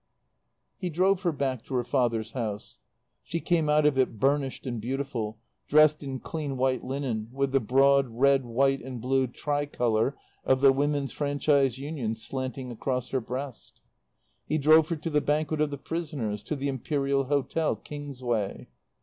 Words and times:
He 0.79 0.89
drove 0.89 1.21
her 1.21 1.31
back 1.31 1.63
to 1.65 1.75
her 1.75 1.83
father's 1.83 2.31
house. 2.31 2.79
She 3.21 3.39
came 3.39 3.69
out 3.69 3.85
of 3.85 3.99
it 3.99 4.17
burnished 4.19 4.65
and 4.65 4.81
beautiful, 4.81 5.37
dressed 5.67 6.01
in 6.01 6.19
clean 6.19 6.57
white 6.57 6.83
linen, 6.83 7.29
with 7.31 7.51
the 7.51 7.59
broad 7.59 8.07
red, 8.09 8.43
white 8.43 8.81
and 8.81 8.99
blue 8.99 9.27
tricolour 9.27 10.15
of 10.43 10.61
the 10.61 10.73
Women's 10.73 11.11
Franchise 11.11 11.77
Union 11.77 12.15
slanting 12.15 12.71
across 12.71 13.09
her 13.11 13.21
breast. 13.21 13.79
He 14.47 14.57
drove 14.57 14.89
her 14.89 14.95
to 14.95 15.09
the 15.11 15.21
Banquet 15.21 15.61
of 15.61 15.69
the 15.69 15.77
Prisoners, 15.77 16.41
to 16.45 16.55
the 16.55 16.67
Imperial 16.67 17.25
Hotel, 17.25 17.75
Kingsway. 17.75 18.69